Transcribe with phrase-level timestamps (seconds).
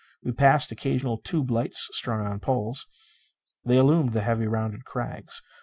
[0.23, 2.87] We passed occasional tube lights strung on poles.
[3.63, 5.43] They illumined the heavy rounded crags.